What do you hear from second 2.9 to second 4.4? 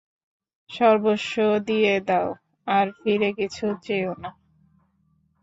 ফিরে কিছু চেও না।